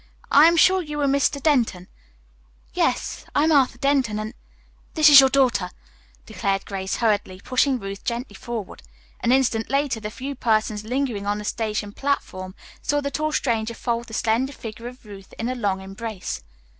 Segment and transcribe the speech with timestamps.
[0.31, 1.39] I am sure you are Mr.
[1.39, 1.87] Denton."
[2.73, 4.33] "Yes, I am Arthur Denton, and"
[4.95, 8.81] "This is your daughter, Ruth," declared Grace hurriedly, pushing Ruth gently forward.
[9.19, 13.75] An instant later the few persons lingering on the station platform saw the tall stranger
[13.75, 16.41] fold the slender figure of Ruth in a long embrace.